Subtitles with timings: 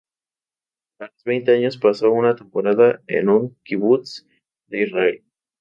[0.99, 4.25] A los veinte años pasó una temporada en un kibutz
[4.65, 5.23] de Israel.